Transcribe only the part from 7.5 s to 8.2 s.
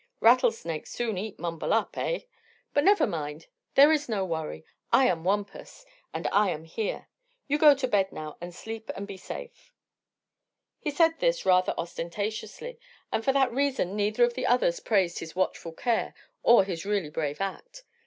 go to bed